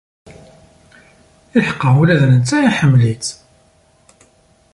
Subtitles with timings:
[1.57, 3.27] Iḥeqqa, ula d netta iḥemmel-itt.